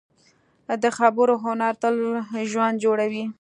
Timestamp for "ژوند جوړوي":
2.51-3.23